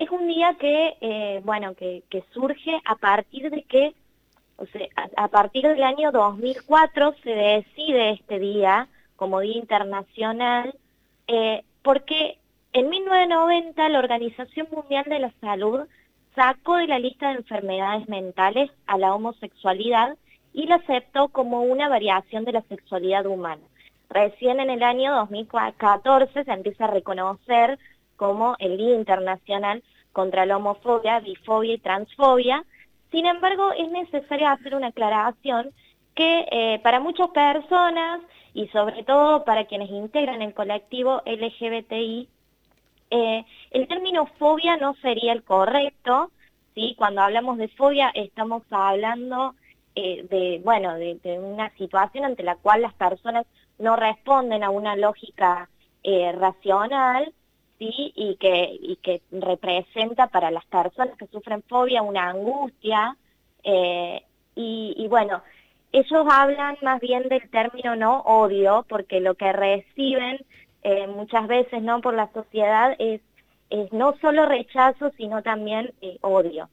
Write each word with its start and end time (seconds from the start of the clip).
es 0.00 0.10
un 0.10 0.26
día 0.26 0.56
que, 0.58 0.96
eh, 1.02 1.42
bueno, 1.44 1.74
que, 1.74 2.02
surge 2.32 2.80
a 2.86 2.96
partir 2.96 3.50
de 3.50 3.62
que, 3.64 3.94
o 4.56 4.64
sea, 4.64 4.88
a, 5.14 5.28
partir 5.28 5.68
del 5.68 5.82
año 5.82 6.10
2004 6.10 7.14
se 7.22 7.30
decide 7.30 8.12
este 8.12 8.38
día 8.38 8.88
como 9.16 9.40
Día 9.40 9.58
Internacional, 9.58 10.74
eh, 11.28 11.62
porque 11.82 12.38
en 12.72 12.88
1990 12.88 13.88
la 13.90 13.98
Organización 13.98 14.68
Mundial 14.72 15.04
de 15.04 15.18
la 15.18 15.32
Salud 15.38 15.86
sacó 16.34 16.76
de 16.76 16.86
la 16.86 16.98
lista 16.98 17.28
de 17.28 17.36
enfermedades 17.36 18.08
mentales 18.08 18.70
a 18.86 18.96
la 18.96 19.14
homosexualidad 19.14 20.16
y 20.54 20.66
la 20.66 20.76
aceptó 20.76 21.28
como 21.28 21.60
una 21.60 21.90
variación 21.90 22.46
de 22.46 22.52
la 22.52 22.62
sexualidad 22.62 23.26
humana. 23.26 23.62
Recién 24.08 24.60
en 24.60 24.70
el 24.70 24.82
año 24.82 25.14
2014 25.14 26.44
se 26.44 26.50
empieza 26.50 26.86
a 26.86 26.90
reconocer 26.90 27.78
como 28.20 28.54
el 28.58 28.76
Día 28.76 28.96
Internacional 28.96 29.82
contra 30.12 30.44
la 30.44 30.58
Homofobia, 30.58 31.20
Bifobia 31.20 31.72
y 31.72 31.78
Transfobia. 31.78 32.66
Sin 33.10 33.24
embargo, 33.24 33.72
es 33.72 33.90
necesario 33.90 34.46
hacer 34.46 34.74
una 34.74 34.88
aclaración 34.88 35.70
que 36.14 36.44
eh, 36.50 36.80
para 36.82 37.00
muchas 37.00 37.30
personas 37.30 38.20
y 38.52 38.68
sobre 38.68 39.04
todo 39.04 39.42
para 39.46 39.64
quienes 39.64 39.88
integran 39.88 40.42
el 40.42 40.52
colectivo 40.52 41.22
LGBTI, 41.24 42.28
eh, 43.10 43.44
el 43.70 43.88
término 43.88 44.26
fobia 44.38 44.76
no 44.76 44.94
sería 44.96 45.32
el 45.32 45.42
correcto, 45.42 46.30
¿sí? 46.74 46.94
Cuando 46.98 47.22
hablamos 47.22 47.56
de 47.56 47.68
fobia 47.68 48.10
estamos 48.12 48.64
hablando 48.70 49.54
eh, 49.94 50.26
de, 50.28 50.60
bueno, 50.62 50.94
de, 50.96 51.38
una 51.38 51.70
situación 51.78 52.26
ante 52.26 52.42
la 52.42 52.56
cual 52.56 52.82
las 52.82 52.92
personas 52.92 53.46
no 53.78 53.96
responden 53.96 54.62
a 54.62 54.68
una 54.68 54.94
lógica 54.94 55.70
racional, 56.34 57.32
Y 57.82 58.36
que, 58.38 58.78
y 58.78 58.96
que 58.96 59.22
representa 59.32 60.26
para 60.26 60.50
las 60.50 60.66
personas 60.66 61.16
que 61.16 61.26
sufren 61.28 61.62
fobia 61.62 62.02
una 62.02 62.28
angustia, 62.28 63.16
y, 63.64 64.94
y 64.96 65.08
bueno, 65.08 65.42
ellos 65.92 66.26
hablan 66.30 66.76
más 66.82 67.00
bien 67.00 67.28
del 67.28 67.48
término 67.50 67.96
no 67.96 68.20
odio, 68.20 68.84
porque 68.88 69.20
lo 69.20 69.34
que 69.34 69.52
reciben 69.52 70.38
eh, 70.82 71.06
muchas 71.08 71.46
veces 71.48 71.82
no 71.82 72.00
por 72.00 72.14
la 72.14 72.30
sociedad 72.32 72.94
es, 72.98 73.20
es 73.70 73.92
no 73.92 74.14
solo 74.20 74.46
rechazo, 74.46 75.10
sino 75.16 75.42
también 75.42 75.92
eh, 76.00 76.18
odio. 76.20 76.68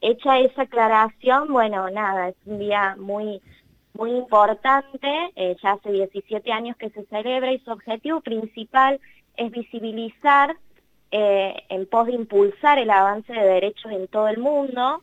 Hecha 0.00 0.38
esa 0.38 0.62
aclaración, 0.62 1.52
bueno, 1.52 1.88
nada, 1.90 2.28
es 2.28 2.36
un 2.44 2.58
día 2.58 2.96
muy, 2.98 3.40
muy 3.94 4.10
importante, 4.10 5.08
eh, 5.36 5.56
ya 5.62 5.72
hace 5.72 5.92
17 5.92 6.52
años 6.52 6.76
que 6.76 6.90
se 6.90 7.04
celebra 7.06 7.52
y 7.52 7.58
su 7.60 7.70
objetivo 7.70 8.20
principal 8.20 9.00
es 9.38 9.50
visibilizar 9.50 10.54
en 11.10 11.86
pos 11.86 12.06
de 12.06 12.12
impulsar 12.12 12.78
el 12.78 12.90
avance 12.90 13.32
de 13.32 13.40
derechos 13.40 13.90
en 13.90 14.08
todo 14.08 14.28
el 14.28 14.36
mundo. 14.38 15.02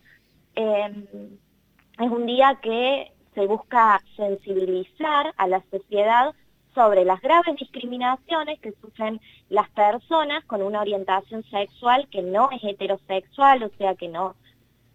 es 0.56 2.12
un 2.12 2.26
día 2.28 2.60
que 2.62 3.12
se 3.34 3.48
busca 3.48 4.02
sensibilizar 4.16 5.34
a 5.38 5.48
la 5.48 5.64
sociedad 5.72 6.34
sobre 6.76 7.06
las 7.06 7.22
graves 7.22 7.56
discriminaciones 7.56 8.60
que 8.60 8.74
sufren 8.82 9.20
las 9.50 9.70
personas 9.70 10.44
con 10.46 10.62
una 10.62 10.82
orientación 10.82 11.44
sexual 11.44 12.08
que 12.12 12.22
no 12.22 12.50
es 12.52 12.64
heterosexual, 12.64 13.64
o 13.64 13.70
sea, 13.78 13.96
que 13.96 14.10
no, 14.10 14.36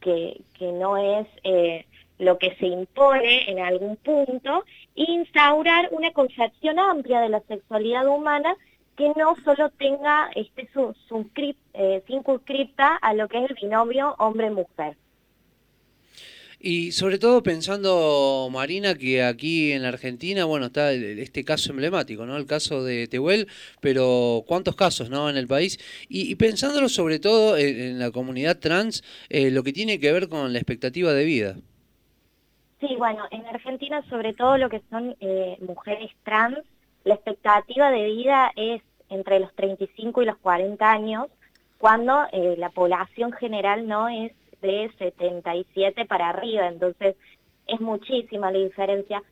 que, 0.00 0.42
que 0.58 0.72
no 0.72 0.96
es 0.98 1.26
eh, 1.42 1.86
lo 2.18 2.38
que 2.38 2.54
se 2.56 2.66
impone 2.66 3.50
en 3.50 3.60
algún 3.60 3.96
punto, 3.96 4.64
e 4.94 5.10
instaurar 5.10 5.88
una 5.92 6.12
concepción 6.12 6.78
amplia 6.78 7.20
de 7.20 7.30
la 7.30 7.40
sexualidad 7.40 8.06
humana 8.06 8.54
que 8.96 9.12
no 9.16 9.34
solo 9.44 9.70
tenga 9.70 10.30
este 10.34 10.68
su, 10.72 10.94
eh, 11.74 12.02
circunscripta 12.06 12.96
a 12.96 13.14
lo 13.14 13.28
que 13.28 13.44
es 13.44 13.50
el 13.50 13.56
binomio 13.60 14.14
hombre-mujer. 14.18 14.96
Y 16.62 16.92
sobre 16.92 17.18
todo 17.18 17.42
pensando, 17.42 18.46
Marina, 18.52 18.94
que 18.94 19.22
aquí 19.22 19.72
en 19.72 19.80
la 19.80 19.88
Argentina, 19.88 20.44
bueno, 20.44 20.66
está 20.66 20.92
este 20.92 21.42
caso 21.42 21.70
emblemático, 21.70 22.26
¿no? 22.26 22.36
El 22.36 22.44
caso 22.44 22.84
de 22.84 23.08
Tehuel, 23.08 23.48
pero 23.80 24.44
¿cuántos 24.46 24.76
casos, 24.76 25.08
no? 25.08 25.30
En 25.30 25.38
el 25.38 25.46
país. 25.46 25.78
Y, 26.10 26.34
pensándolo 26.34 26.90
sobre 26.90 27.18
todo 27.18 27.56
en, 27.56 27.98
la 27.98 28.10
comunidad 28.10 28.58
trans, 28.58 29.02
eh, 29.30 29.50
lo 29.50 29.62
que 29.62 29.72
tiene 29.72 29.98
que 29.98 30.12
ver 30.12 30.28
con 30.28 30.52
la 30.52 30.58
expectativa 30.58 31.14
de 31.14 31.24
vida. 31.24 31.56
Sí, 32.78 32.94
bueno, 32.98 33.24
en 33.30 33.46
Argentina 33.46 34.02
sobre 34.10 34.34
todo 34.34 34.58
lo 34.58 34.68
que 34.68 34.82
son 34.90 35.16
eh, 35.20 35.56
mujeres 35.60 36.10
trans, 36.24 36.58
la 37.04 37.14
expectativa 37.14 37.90
de 37.90 38.04
vida 38.04 38.52
es 38.56 38.82
entre 39.08 39.40
los 39.40 39.52
35 39.54 40.22
y 40.22 40.26
los 40.26 40.36
40 40.38 40.90
años, 40.90 41.26
cuando 41.78 42.26
eh, 42.32 42.56
la 42.58 42.70
población 42.70 43.32
general 43.32 43.88
no 43.88 44.08
es 44.08 44.32
de 44.60 44.90
77 44.98 46.04
para 46.04 46.28
arriba, 46.28 46.68
entonces 46.68 47.16
es 47.66 47.80
muchísima 47.80 48.52
la 48.52 48.58
diferencia. 48.58 49.22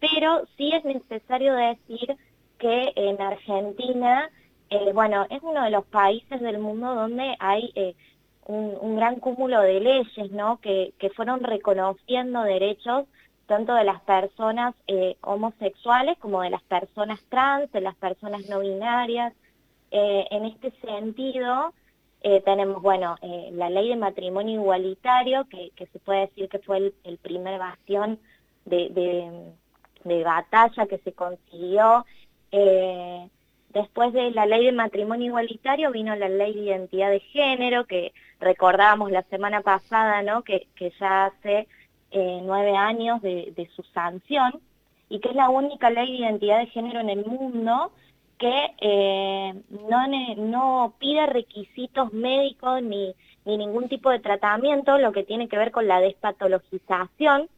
Pero 0.00 0.46
sí 0.56 0.72
es 0.72 0.84
necesario 0.84 1.54
decir 1.54 2.16
que 2.58 2.92
en 2.96 3.20
Argentina, 3.20 4.30
eh, 4.70 4.92
bueno, 4.92 5.26
es 5.30 5.42
uno 5.42 5.64
de 5.64 5.70
los 5.70 5.84
países 5.86 6.40
del 6.40 6.58
mundo 6.58 6.94
donde 6.94 7.36
hay 7.38 7.70
eh, 7.74 7.94
un, 8.46 8.96
gran 8.96 9.16
cúmulo 9.16 9.60
de 9.60 9.80
leyes, 9.80 10.30
¿no? 10.32 10.58
Que, 10.60 10.94
que 10.98 11.10
fueron 11.10 11.42
reconociendo 11.44 12.42
derechos 12.42 13.04
tanto 13.48 13.74
de 13.74 13.82
las 13.82 14.00
personas 14.02 14.76
eh, 14.86 15.16
homosexuales 15.22 16.16
como 16.18 16.42
de 16.42 16.50
las 16.50 16.62
personas 16.62 17.18
trans, 17.28 17.72
de 17.72 17.80
las 17.80 17.96
personas 17.96 18.48
no 18.48 18.60
binarias. 18.60 19.32
en 19.90 20.44
este 20.44 20.70
sentido, 20.82 21.72
eh, 22.20 22.42
tenemos, 22.44 22.82
bueno, 22.82 23.16
eh, 23.22 23.50
la 23.52 23.70
ley 23.70 23.90
de 23.90 23.96
matrimonio 23.96 24.60
igualitario, 24.60 25.46
que, 25.48 25.70
se 25.92 25.98
puede 26.00 26.22
decir 26.22 26.48
que 26.48 26.58
fue 26.58 26.92
el, 27.04 27.18
primer 27.18 27.58
bastión 27.58 28.18
de, 28.64 29.52
batalla 30.24 30.86
que 30.86 30.98
se 30.98 31.12
consiguió. 31.12 32.04
Eh, 32.50 33.28
después 33.70 34.12
de 34.12 34.30
la 34.32 34.46
ley 34.46 34.66
de 34.66 34.72
matrimonio 34.72 35.26
igualitario 35.26 35.92
vino 35.92 36.16
la 36.16 36.28
ley 36.28 36.54
de 36.54 36.62
identidad 36.62 37.10
de 37.10 37.20
género, 37.20 37.86
que 37.86 38.12
recordábamos 38.40 39.12
la 39.12 39.22
semana 39.24 39.60
pasada, 39.60 40.22
¿no? 40.22 40.42
Que, 40.42 40.66
ya 40.98 41.26
hace 41.26 41.68
nueve 42.12 42.76
años 42.76 43.20
de, 43.22 43.70
su 43.74 43.82
sanción, 43.94 44.60
y 45.08 45.20
que 45.20 45.30
es 45.30 45.36
la 45.36 45.50
única 45.50 45.90
ley 45.90 46.12
de 46.12 46.18
identidad 46.18 46.58
de 46.58 46.66
género 46.66 47.00
en 47.00 47.10
el 47.10 47.24
mundo 47.24 47.92
que 48.38 48.70
eh, 48.80 49.54
no, 49.88 50.06
no 50.36 50.94
pide 50.98 51.26
requisitos 51.26 52.12
médicos 52.12 52.82
ni, 52.82 53.14
ni 53.44 53.56
ningún 53.56 53.88
tipo 53.88 54.10
de 54.10 54.20
tratamiento, 54.20 54.98
lo 54.98 55.12
que 55.12 55.24
tiene 55.24 55.48
que 55.48 55.58
ver 55.58 55.70
con 55.72 55.88
la 55.88 56.00
despatologización, 56.00 57.48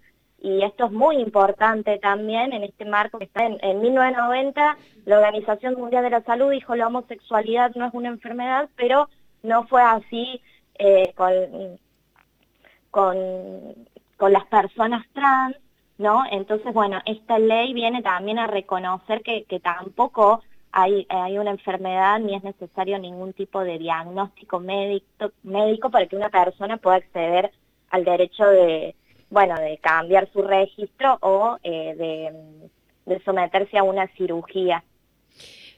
y 0.42 0.62
esto 0.62 0.86
es 0.86 0.92
muy 0.92 1.16
importante 1.16 1.98
también 1.98 2.52
en 2.52 2.64
este 2.64 2.86
marco 2.86 3.18
que 3.18 3.24
está 3.24 3.44
en, 3.44 3.80
1990, 3.80 4.78
la 5.04 5.18
Organización 5.18 5.74
Mundial 5.74 6.02
de 6.02 6.10
la 6.10 6.22
Salud 6.22 6.50
dijo 6.50 6.74
la 6.74 6.86
homosexualidad 6.86 7.74
no 7.74 7.86
es 7.86 7.94
una 7.94 8.08
enfermedad, 8.08 8.68
pero 8.76 9.10
no 9.42 9.66
fue 9.66 9.82
así 9.82 10.40
eh, 10.78 11.12
con, 11.14 11.32
con, 12.90 13.18
las 14.28 14.44
personas 14.46 15.06
trans, 15.12 15.56
¿no? 15.98 16.24
Entonces, 16.30 16.72
bueno, 16.74 17.00
esta 17.06 17.38
ley 17.38 17.72
viene 17.72 18.02
también 18.02 18.38
a 18.38 18.46
reconocer 18.46 19.22
que, 19.22 19.60
tampoco 19.60 20.42
hay, 20.72 21.06
hay 21.08 21.38
una 21.38 21.50
enfermedad 21.50 22.18
ni 22.20 22.34
es 22.34 22.42
necesario 22.42 22.98
ningún 22.98 23.32
tipo 23.32 23.64
de 23.64 23.78
diagnóstico 23.78 24.60
médico, 24.60 25.32
médico 25.42 25.90
para 25.90 26.06
que 26.06 26.16
una 26.16 26.28
persona 26.28 26.76
pueda 26.76 26.96
acceder 26.96 27.50
al 27.90 28.04
derecho 28.04 28.44
de, 28.46 28.94
bueno, 29.30 29.58
de 29.58 29.78
cambiar 29.78 30.28
su 30.32 30.42
registro 30.42 31.18
o 31.22 31.58
eh, 31.62 31.94
de, 31.96 33.14
de 33.14 33.24
someterse 33.24 33.78
a 33.78 33.82
una 33.82 34.06
cirugía. 34.08 34.84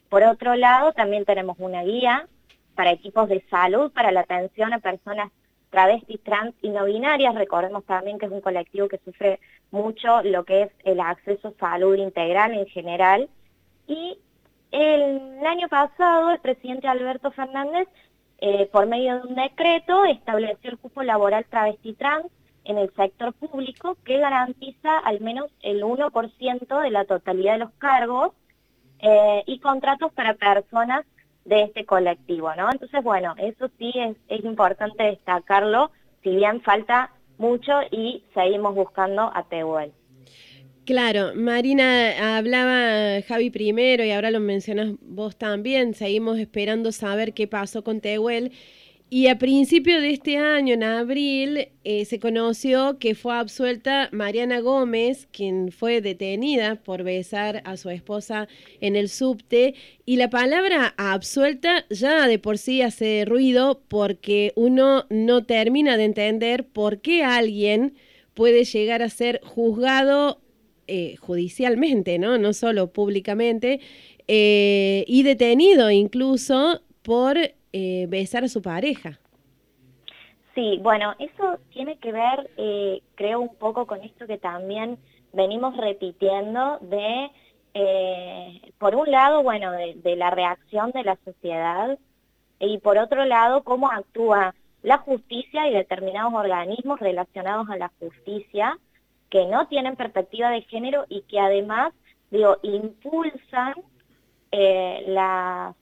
Por 0.09 0.23
otro 0.25 0.55
lado, 0.57 0.93
también 0.93 1.25
tenemos 1.25 1.57
una 1.59 1.83
guía 1.83 2.27
para 2.75 2.91
equipos 2.91 3.29
de 3.29 3.43
salud 3.51 3.93
para 3.93 4.13
la 4.13 4.21
atención 4.21 4.73
a 4.73 4.79
personas 4.79 5.31
travestis, 5.73 6.23
trans 6.23 6.55
y 6.63 6.69
no 6.69 6.85
binarias. 6.85 7.35
Recordemos 7.35 7.85
también 7.85 8.19
que 8.19 8.27
es 8.27 8.33
un 8.33 8.41
colectivo 8.41 8.89
que 8.89 9.01
sufre 9.05 9.41
mucho 9.73 10.23
lo 10.23 10.45
que 10.45 10.63
es 10.63 10.71
el 10.85 11.01
acceso 11.01 11.49
a 11.49 11.59
salud 11.59 11.97
integral 11.97 12.53
en 12.53 12.67
general. 12.67 13.29
Y 13.89 14.19
el 14.71 15.45
año 15.45 15.69
pasado, 15.69 16.31
el 16.31 16.39
presidente 16.39 16.87
Alberto 16.87 17.33
Fernández, 17.33 17.89
eh, 18.39 18.69
por 18.73 18.87
medio 18.87 19.17
de 19.17 19.29
un 19.29 19.35
decreto, 19.35 20.05
estableció 20.05 20.71
el 20.71 20.79
cupo 20.79 21.03
laboral 21.03 21.45
travesti 21.47 21.95
trans 21.95 22.27
en 22.65 22.79
el 22.79 22.93
sector 22.95 23.33
público 23.33 23.97
que 24.05 24.19
garantiza 24.19 24.99
al 24.99 25.21
menos 25.21 25.51
el 25.63 25.83
1% 25.83 26.81
de 26.81 26.91
la 26.91 27.05
totalidad 27.05 27.55
de 27.55 27.59
los 27.59 27.73
cargos 27.73 28.33
eh, 29.01 29.43
y 29.47 29.59
contratos 29.59 30.13
para 30.13 30.35
personas 30.35 31.05
de 31.45 31.63
este 31.65 31.85
colectivo, 31.85 32.55
¿no? 32.57 32.69
Entonces, 32.71 33.03
bueno, 33.03 33.35
eso 33.39 33.69
sí 33.79 33.93
es, 33.95 34.17
es 34.29 34.45
importante 34.45 35.03
destacarlo, 35.05 35.91
si 36.23 36.37
bien 36.37 36.61
falta 36.63 37.11
mucho 37.39 37.73
y 37.91 38.23
seguimos 38.35 38.75
buscando 38.75 39.31
a 39.35 39.43
Tehuel. 39.45 39.93
Claro, 40.85 41.33
Marina, 41.37 42.37
hablaba 42.37 43.23
Javi 43.23 43.51
primero 43.51 44.05
y 44.05 44.11
ahora 44.11 44.33
lo 44.33 44.41
mencionas 44.41 44.95
vos 45.01 45.37
también, 45.37 45.95
seguimos 45.95 46.39
esperando 46.39 46.91
saber 46.91 47.35
qué 47.35 47.47
pasó 47.47 47.85
con 47.85 48.01
Tehuel 48.01 48.51
Y 49.15 49.27
a 49.27 49.37
principio 49.37 50.01
de 50.01 50.09
este 50.09 50.39
año, 50.39 50.73
en 50.73 50.85
abril, 50.85 51.69
eh, 51.85 52.07
se 52.07 52.19
conoció 52.19 52.99
que 52.99 53.15
fue 53.15 53.35
absuelta 53.35 54.09
Mariana 54.11 54.61
Gómez, 54.61 55.29
quien 55.31 55.71
fue 55.71 56.01
detenida 56.01 56.77
por 56.77 57.03
besar 57.03 57.61
a 57.67 57.77
su 57.77 57.91
esposa 57.91 58.49
en 58.81 58.97
el 58.97 59.11
subte. 59.11 59.75
Y 60.07 60.17
la 60.17 60.31
palabra 60.31 60.95
absuelta 60.97 61.85
ya 61.91 62.27
de 62.27 62.39
por 62.39 62.57
sí 62.57 62.81
hace 62.81 63.27
ruido 63.27 63.83
porque 63.87 64.55
uno 64.57 65.05
no 65.11 65.45
termina 65.45 65.99
de 65.99 66.05
entender 66.05 66.67
por 66.67 67.03
qué 67.03 67.23
alguien 67.23 67.93
puede 68.33 68.65
llegar 68.65 69.03
a 69.03 69.11
ser 69.11 69.43
juzgado 69.45 70.41
eh, 70.87 71.17
judicialmente, 71.17 72.19
¿no? 72.19 72.39
No 72.39 72.55
solo 72.55 72.95
públicamente, 72.95 73.79
eh, 74.27 75.05
y 75.07 75.23
detenido 75.23 75.91
incluso 75.91 76.81
por 77.03 77.37
eh, 77.73 78.07
besar 78.09 78.45
a 78.45 78.49
su 78.49 78.63
pareja. 78.63 79.19
Sí, 80.55 80.79
bueno, 80.83 81.15
eso 81.19 81.59
tiene 81.71 81.97
que 81.97 82.13
ver, 82.13 82.51
eh, 82.59 83.03
creo, 83.15 83.41
un 83.41 83.55
poco 83.57 83.87
con 83.87 84.03
esto 84.03 84.27
que 84.27 84.37
también 84.37 84.99
venimos 85.33 85.77
repitiendo 85.77 86.79
de, 86.83 87.31
eh, 87.73 88.73
por 88.79 88.95
un 88.95 89.11
lado, 89.11 89.43
bueno, 89.43 89.73
de, 89.73 90.17
la 90.17 90.31
reacción 90.31 90.91
de 90.91 91.05
la 91.05 91.17
sociedad 91.25 91.99
y 92.61 92.79
por 92.79 92.99
otro 92.99 93.25
lado, 93.25 93.65
cómo 93.65 93.91
actúa 93.91 94.55
la 94.83 94.99
justicia 94.99 95.69
y 95.69 95.73
determinados 95.73 96.35
organismos 96.35 97.01
relacionados 97.01 97.71
a 97.71 97.77
la 97.77 97.91
justicia 97.99 98.79
que 99.31 99.47
no 99.47 99.67
tienen 99.69 99.97
perspectiva 99.97 100.51
de 100.51 100.63
género 100.63 101.07
y 101.09 101.23
que 101.23 101.41
además, 101.41 101.95
digo, 102.31 102.59
impulsan 102.63 103.75
eh, 104.51 105.05
las 105.07 105.75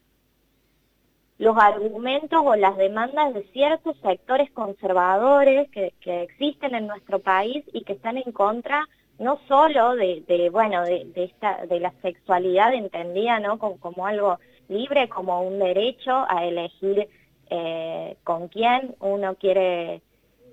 los 1.41 1.57
argumentos 1.57 2.43
o 2.45 2.55
las 2.55 2.77
demandas 2.77 3.33
de 3.33 3.43
ciertos 3.45 3.97
sectores 4.03 4.51
conservadores 4.51 5.71
que, 5.71 5.95
existen 6.05 6.75
en 6.75 6.87
nuestro 6.87 7.19
país 7.19 7.65
y 7.73 7.83
que 7.83 7.95
están 7.95 8.19
en 8.19 8.31
contra 8.31 8.87
no 9.19 9.41
solo 9.49 9.97
de, 9.97 10.51
bueno 10.53 10.85
de, 10.85 11.11
esta 11.15 11.65
de 11.65 11.81
la 11.81 11.93
sexualidad 12.03 12.75
entendida 12.75 13.41
no 13.41 13.59
como, 13.59 14.07
algo 14.07 14.39
libre 14.69 15.09
como 15.09 15.41
un 15.41 15.59
derecho 15.59 16.27
a 16.29 16.45
elegir 16.45 17.09
eh, 17.49 18.17
con 18.23 18.49
quién 18.49 18.95
uno 19.01 19.35
quiere 19.37 20.03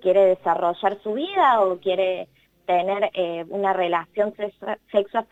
quiere 0.00 0.24
desarrollar 0.24 0.98
su 1.02 1.12
vida 1.12 1.60
o 1.60 1.76
quiere 1.80 2.28
tener 2.64 3.10
eh, 3.12 3.44
una 3.50 3.74
relación 3.74 4.32
sexo 4.90 5.22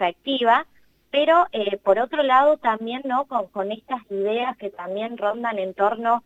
pero 1.16 1.46
eh, 1.52 1.78
por 1.78 1.98
otro 1.98 2.22
lado 2.22 2.58
también 2.58 3.00
no 3.06 3.24
con, 3.24 3.72
estas 3.72 4.02
ideas 4.10 4.54
que 4.58 4.68
también 4.68 5.16
rondan 5.16 5.58
en 5.58 5.72
torno 5.72 6.22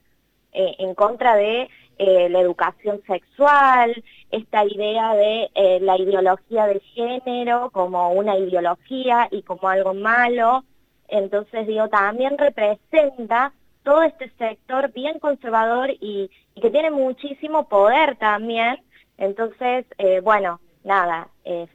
eh, 0.53 0.75
en 0.81 0.97
contra 0.97 1.37
de 1.37 1.69
eh, 1.99 2.29
la 2.29 2.41
educación 2.41 3.01
sexual, 3.07 4.03
esta 4.33 4.65
idea 4.65 5.15
de 5.15 5.79
la 5.81 5.97
ideología 5.97 6.67
de 6.67 6.81
género 6.81 7.71
como 7.71 8.11
una 8.11 8.37
ideología 8.37 9.29
y 9.31 9.43
como 9.43 9.69
algo 9.69 9.95
malo. 9.95 10.65
Entonces, 11.07 11.69
digo, 11.69 11.89
también 11.89 12.37
representa 12.37 13.53
todo 13.85 14.03
este 14.03 14.29
sector 14.39 14.93
bien 14.93 15.21
conservador 15.21 15.91
y, 15.91 16.33
y 16.57 16.61
que 16.61 16.71
tiene 16.71 16.91
muchísimo 16.91 17.69
poder 17.69 18.17
también. 18.17 18.83
Entonces, 19.19 19.87
bueno, 20.25 20.59
nada, 20.83 21.29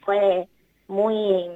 fue 0.04 0.50
muy 0.90 1.48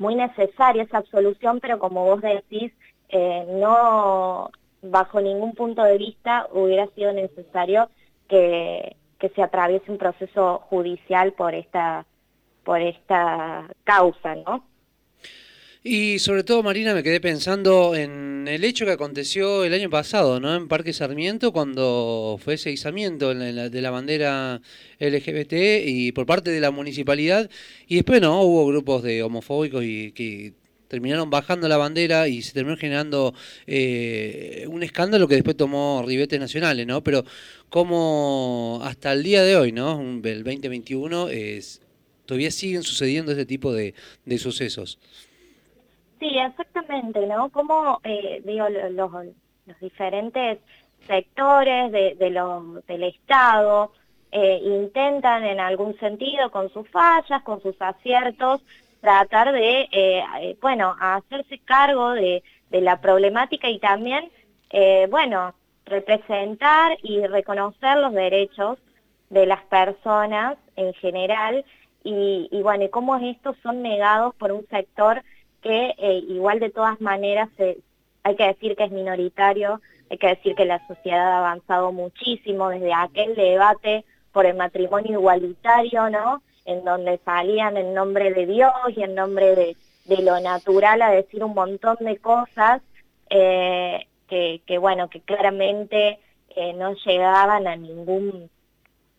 muy 0.00 0.14
necesaria 0.14 0.82
esa 0.82 0.98
absolución, 0.98 1.60
pero 1.60 1.78
como 1.78 2.04
vos 2.06 2.22
decís, 2.22 2.72
eh, 3.10 3.46
no 3.60 4.50
bajo 4.82 5.20
ningún 5.20 5.54
punto 5.54 5.82
de 5.82 5.98
vista 5.98 6.48
hubiera 6.52 6.86
sido 6.94 7.12
necesario 7.12 7.90
que, 8.26 8.96
que 9.18 9.28
se 9.28 9.42
atraviese 9.42 9.92
un 9.92 9.98
proceso 9.98 10.60
judicial 10.70 11.34
por 11.34 11.54
esta, 11.54 12.06
por 12.64 12.80
esta 12.80 13.68
causa, 13.84 14.36
¿no? 14.36 14.64
Y 15.82 16.18
sobre 16.18 16.44
todo, 16.44 16.62
Marina, 16.62 16.92
me 16.92 17.02
quedé 17.02 17.20
pensando 17.22 17.94
en 17.94 18.46
el 18.46 18.64
hecho 18.64 18.84
que 18.84 18.92
aconteció 18.92 19.64
el 19.64 19.72
año 19.72 19.88
pasado, 19.88 20.38
¿no? 20.38 20.54
En 20.54 20.68
Parque 20.68 20.92
Sarmiento, 20.92 21.52
cuando 21.52 22.38
fue 22.42 22.54
ese 22.54 22.70
izamiento 22.70 23.34
de 23.34 23.80
la 23.80 23.90
bandera 23.90 24.60
LGBT 24.98 25.54
y 25.86 26.12
por 26.12 26.26
parte 26.26 26.50
de 26.50 26.60
la 26.60 26.70
municipalidad. 26.70 27.48
Y 27.86 27.94
después, 27.94 28.20
¿no? 28.20 28.42
Hubo 28.42 28.66
grupos 28.66 29.02
de 29.02 29.22
homofóbicos 29.22 29.82
y 29.82 30.12
que 30.12 30.52
terminaron 30.88 31.30
bajando 31.30 31.66
la 31.66 31.78
bandera 31.78 32.28
y 32.28 32.42
se 32.42 32.52
terminó 32.52 32.76
generando 32.76 33.34
eh, 33.66 34.66
un 34.68 34.82
escándalo 34.82 35.28
que 35.28 35.36
después 35.36 35.56
tomó 35.56 36.04
ribetes 36.06 36.38
nacionales, 36.38 36.86
¿no? 36.86 37.02
Pero 37.02 37.24
como 37.70 38.80
hasta 38.84 39.12
el 39.14 39.22
día 39.22 39.42
de 39.44 39.56
hoy, 39.56 39.72
¿no? 39.72 39.98
El 39.98 40.44
2021, 40.44 41.30
es, 41.30 41.80
todavía 42.26 42.50
siguen 42.50 42.82
sucediendo 42.82 43.32
ese 43.32 43.46
tipo 43.46 43.72
de 43.72 43.94
sucesos. 44.38 44.98
Sí, 46.20 46.38
exactamente, 46.38 47.26
¿no? 47.26 47.48
Como, 47.48 47.98
eh, 48.04 48.42
digo, 48.44 48.68
los, 48.68 49.10
diferentes 49.80 50.58
sectores 51.06 51.90
de, 51.92 52.14
de 52.14 52.82
del 52.86 53.02
Estado 53.04 53.92
eh, 54.30 54.60
intentan 54.62 55.44
en 55.44 55.60
algún 55.60 55.98
sentido, 55.98 56.50
con 56.50 56.70
sus 56.72 56.88
fallas, 56.90 57.42
con 57.42 57.62
sus 57.62 57.74
aciertos, 57.80 58.60
tratar 59.00 59.52
de, 59.52 59.88
eh, 59.92 60.56
bueno, 60.60 60.94
hacerse 61.00 61.58
cargo 61.60 62.10
de, 62.10 62.42
de, 62.68 62.80
la 62.82 63.00
problemática 63.00 63.70
y 63.70 63.78
también, 63.78 64.30
bueno, 65.08 65.54
representar 65.86 66.98
y 67.02 67.26
reconocer 67.26 67.96
los 67.96 68.12
derechos 68.12 68.78
de 69.30 69.46
las 69.46 69.62
personas 69.64 70.58
en 70.76 70.92
general 70.94 71.64
y, 72.04 72.48
bueno, 72.62 72.88
cómo 72.90 73.16
estos 73.16 73.56
son 73.62 73.82
negados 73.82 74.34
por 74.36 74.52
un 74.52 74.66
sector 74.68 75.22
que 75.62 75.94
eh, 75.98 76.24
igual 76.28 76.60
de 76.60 76.70
todas 76.70 77.00
maneras 77.00 77.48
hay 78.22 78.36
que 78.36 78.46
decir 78.46 78.76
que 78.76 78.84
es 78.84 78.90
minoritario, 78.90 79.80
hay 80.10 80.18
que 80.18 80.28
decir 80.28 80.54
que 80.54 80.64
la 80.64 80.86
sociedad 80.86 81.32
ha 81.32 81.38
avanzado 81.38 81.92
muchísimo 81.92 82.68
desde 82.68 82.92
aquel 82.92 83.34
debate 83.34 84.04
por 84.32 84.46
el 84.46 84.56
matrimonio 84.56 85.12
igualitario, 85.12 86.10
¿no? 86.10 86.42
En 86.64 86.84
donde 86.84 87.18
salían 87.24 87.76
en 87.76 87.94
nombre 87.94 88.32
de 88.32 88.46
Dios 88.46 88.72
y 88.96 89.02
en 89.02 89.14
nombre 89.14 89.54
de, 89.54 89.76
lo 90.22 90.40
natural 90.40 91.02
a 91.02 91.10
decir 91.10 91.44
un 91.44 91.54
montón 91.54 91.96
de 92.00 92.16
cosas 92.16 92.82
eh, 93.28 94.06
que, 94.28 94.60
que, 94.66 94.78
bueno, 94.78 95.08
que 95.08 95.20
claramente 95.20 96.18
eh, 96.56 96.72
no 96.72 96.94
llegaban 96.94 97.68
a 97.68 97.76
ningún, 97.76 98.50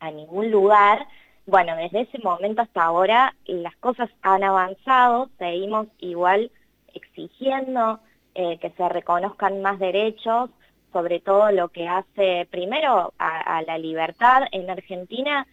a 0.01 0.12
ningún 0.12 0.51
lugar 0.51 1.07
bueno, 1.45 1.75
desde 1.75 2.01
ese 2.01 2.19
momento 2.19 2.62
hasta 2.62 2.83
ahora 2.83 3.36
las 3.45 3.75
cosas 3.77 4.10
han 4.21 4.43
avanzado, 4.43 5.29
seguimos 5.38 5.88
igual 6.00 6.51
exigiendo 6.93 8.00
eh, 8.36 8.57
que 8.60 8.69
se 8.71 8.89
reconozcan 8.89 9.62
más 9.62 9.79
derechos, 9.79 10.50
sobre 10.93 11.19
todo 11.19 11.51
lo 11.51 11.69
que 11.69 11.88
hace 11.88 12.48
primero 12.51 13.13
a, 13.17 13.62
la 13.63 13.77
libertad. 13.77 14.43
En 14.51 14.69
Argentina, 14.69 15.48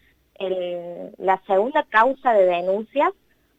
la 1.18 1.40
segunda 1.46 1.84
causa 1.84 2.32
de 2.32 2.44
denuncias 2.46 3.12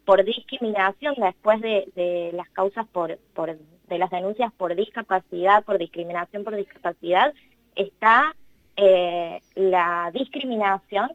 por 0.06 0.24
discriminación 0.24 1.16
después 1.18 1.62
de, 1.62 2.32
las 2.34 2.50
causas 2.50 2.88
por, 2.88 3.18
de 3.18 3.98
las 3.98 4.10
denuncias 4.10 4.52
por 4.54 4.76
discapacidad, 4.76 5.64
por 5.64 5.78
discriminación 5.78 6.44
por 6.44 6.56
discapacidad, 6.56 7.34
está 7.76 8.36
eh, 8.76 9.40
la 9.56 10.10
discriminación 10.14 11.12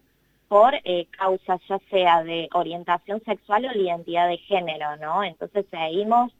por 0.54 0.72
eh, 0.84 1.08
causas 1.10 1.60
ya 1.68 1.80
sea 1.90 2.22
de 2.22 2.48
orientación 2.52 3.20
sexual 3.24 3.64
o 3.64 3.70
de 3.70 3.80
identidad 3.80 4.28
de 4.28 4.36
género, 4.36 4.96
¿no? 4.98 5.24
Entonces 5.24 5.66
seguimos 5.68 6.30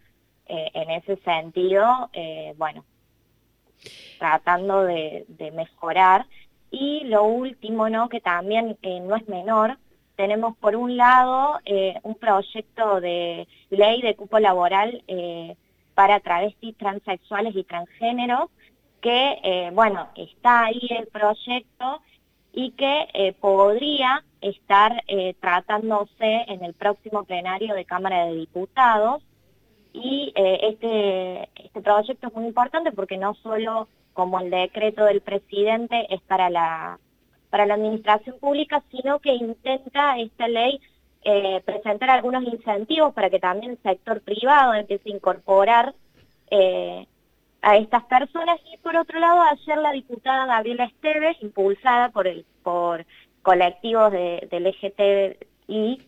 eh, 0.47 0.71
en 0.73 0.89
ese 0.93 1.17
sentido, 1.17 2.11
eh, 2.13 2.55
bueno, 2.57 2.85
tratando 4.21 4.85
de, 4.85 5.27
mejorar. 5.53 6.27
Y 6.71 7.01
lo 7.07 7.25
último, 7.25 7.89
¿no? 7.89 8.09
Que 8.09 8.21
también 8.21 8.79
no 9.03 9.17
es 9.17 9.27
menor, 9.27 9.79
tenemos 10.15 10.57
por 10.59 10.77
un 10.77 10.97
lado 10.97 11.59
un 12.05 12.15
proyecto 12.15 13.01
de 13.01 13.49
ley 13.71 14.01
de 14.01 14.15
cupo 14.15 14.39
laboral 14.39 15.03
para 15.97 16.21
travestis, 16.21 16.77
transexuales 16.77 17.57
y 17.57 17.65
transgéneros, 17.65 18.49
que, 19.01 19.71
bueno, 19.73 20.09
está 20.15 20.67
ahí 20.67 20.87
el 20.91 21.09
proyecto 21.09 22.01
y 22.55 22.71
que 22.71 23.09
eh, 23.15 23.33
podría 23.33 24.23
estar 24.41 25.03
eh, 25.09 25.35
tratándose 25.41 26.45
en 26.47 26.65
el 26.65 26.73
próximo 26.73 27.25
plenario 27.25 27.75
de 27.75 27.85
Cámara 27.85 28.27
de 28.27 28.37
Diputados. 28.37 29.23
Y 29.93 30.33
eh, 30.37 30.61
este, 30.63 31.49
este 31.65 31.81
proyecto 31.81 32.29
es 32.29 32.35
muy 32.35 32.47
importante 32.47 32.93
porque 32.93 33.17
no 33.17 33.35
solo 33.35 33.89
como 34.13 34.39
el 34.39 34.51
decreto 34.51 35.05
del 35.05 35.21
presidente 35.21 36.07
es 36.15 36.21
para 36.23 36.49
la, 36.49 37.01
para 37.51 37.67
la 37.67 37.75
administración 37.75 38.39
pública, 38.39 38.83
sino 38.91 39.19
que 39.19 39.35
intenta 39.35 40.19
esta 40.19 40.49
ley 40.49 40.81
presentar 41.65 42.11
algunos 42.11 42.45
incentivos 42.45 43.15
para 43.15 43.31
que 43.31 43.39
también 43.41 43.73
el 43.73 43.79
sector 43.79 44.21
privado 44.21 44.75
empiece 44.75 45.09
a 45.09 45.15
incorporar 45.15 45.95
a 47.65 47.79
estas 47.79 48.05
personas 48.05 48.61
y 48.71 48.77
por 48.77 48.95
otro 48.95 49.19
lado 49.19 49.41
ayer 49.41 49.79
la 49.79 49.93
diputada 49.93 50.45
Gabriela 50.45 50.85
Esteves, 50.85 51.37
impulsada 51.41 52.11
por 52.11 52.27
el 52.27 52.45
por 52.63 53.07
colectivos 53.41 54.13
de, 54.13 54.47
del 54.51 54.65
LGTBI, 54.65 56.07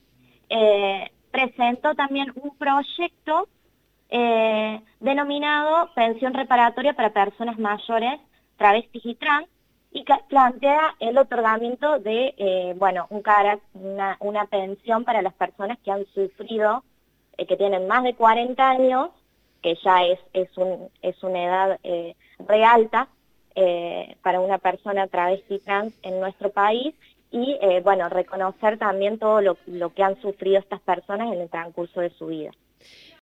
eh, 0.50 1.10
presentó 1.30 1.94
también 1.94 2.32
un 2.34 2.54
proyecto 2.56 3.48
eh, 4.10 4.80
denominado 5.00 5.90
Pensión 5.94 6.34
Reparatoria 6.34 6.92
para 6.92 7.14
Personas 7.14 7.58
Mayores, 7.58 8.20
Travestis 8.58 9.06
y 9.06 9.14
Trans, 9.14 9.48
y 9.92 10.04
que 10.04 10.14
plantea 10.28 10.94
el 11.00 11.16
otorgamiento 11.16 11.98
de, 11.98 12.34
eh, 12.36 12.74
bueno, 12.76 13.06
un 13.08 13.22
una, 13.74 14.16
una 14.20 14.44
pensión 14.44 15.04
para 15.04 15.22
las 15.22 15.32
personas 15.32 15.78
que 15.82 15.90
han 15.90 16.04
sufrido, 16.14 16.84
que 17.36 17.56
tienen 17.56 17.86
más 17.86 18.02
de 18.02 18.14
40 18.14 18.68
años 18.68 19.10
que 19.66 19.74
ya 19.82 20.04
es, 20.04 20.20
es, 20.32 20.56
un, 20.56 20.90
es 21.02 21.20
una 21.24 21.42
edad 21.42 21.80
eh, 21.82 22.14
re 22.38 22.64
alta 22.64 23.08
eh, 23.56 24.14
para 24.22 24.38
una 24.38 24.58
persona 24.58 25.08
travesti 25.08 25.58
trans 25.58 25.92
en 26.04 26.20
nuestro 26.20 26.50
país 26.50 26.94
y, 27.32 27.58
eh, 27.60 27.80
bueno, 27.82 28.08
reconocer 28.08 28.78
también 28.78 29.18
todo 29.18 29.40
lo, 29.40 29.56
lo 29.66 29.92
que 29.92 30.04
han 30.04 30.20
sufrido 30.20 30.60
estas 30.60 30.80
personas 30.82 31.32
en 31.32 31.40
el 31.40 31.50
transcurso 31.50 32.00
de 32.00 32.10
su 32.10 32.28
vida. 32.28 32.52